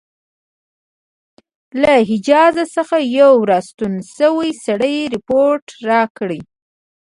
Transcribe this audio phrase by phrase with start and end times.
[1.81, 6.39] له حجاز څخه یو را ستون شوي سړي رپوټ راکړی.